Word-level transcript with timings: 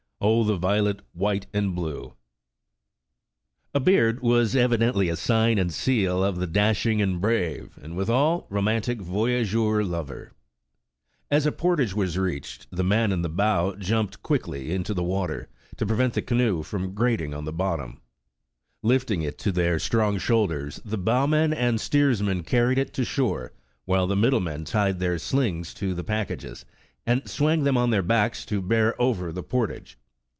Oh, 0.23 0.43
the 0.43 0.55
violet, 0.55 0.99
white 1.13 1.47
and 1.51 1.73
blue! 1.73 2.09
I 2.09 2.09
it 2.09 2.13
A 3.73 3.79
beard 3.79 4.19
was 4.21 4.55
evidently 4.55 5.09
a 5.09 5.15
sign 5.15 5.57
and 5.57 5.73
seal 5.73 6.23
of 6.23 6.37
the 6.37 6.45
dosh 6.45 6.85
ing 6.85 7.01
and 7.01 7.19
brave, 7.19 7.79
and 7.81 7.97
withal, 7.97 8.45
romantic 8.51 9.01
voyageur 9.01 9.81
lover. 9.83 10.33
Ill 11.31 11.31
The 11.31 11.33
Original 11.33 11.33
John 11.33 11.33
Jacob 11.33 11.33
Astor 11.33 11.35
As 11.35 11.45
a 11.47 11.51
portage 11.51 11.93
was 11.95 12.17
reached, 12.19 12.67
the 12.69 12.83
man 12.83 13.11
in 13.11 13.23
the 13.23 13.29
bow 13.29 13.73
jumped 13.77 14.21
quickly 14.21 14.71
into 14.71 14.93
the 14.93 15.01
water, 15.03 15.49
to 15.77 15.87
prevent 15.87 16.13
the 16.13 16.21
canoe 16.21 16.61
from 16.61 16.93
grating 16.93 17.33
on 17.33 17.45
the 17.45 17.51
bottom. 17.51 17.99
Lifting 18.83 19.23
it 19.23 19.39
to 19.39 19.51
their 19.51 19.79
strong 19.79 20.19
shoulders, 20.19 20.79
the 20.85 20.99
bowman 20.99 21.51
and 21.51 21.81
steersman 21.81 22.43
carried 22.43 22.77
it 22.77 22.93
to 22.93 23.03
shore, 23.03 23.53
while 23.85 24.05
the 24.05 24.15
middle 24.15 24.39
men 24.39 24.65
tied 24.65 24.99
their 24.99 25.17
slings 25.17 25.73
to 25.73 25.95
the 25.95 26.03
packages, 26.03 26.63
and 27.07 27.23
swamg 27.27 27.63
them 27.63 27.75
on 27.75 27.89
their 27.89 28.03
backs 28.03 28.45
to 28.45 28.61
bear 28.61 28.93
over 29.01 29.31
the 29.31 29.41
portage. 29.41 29.97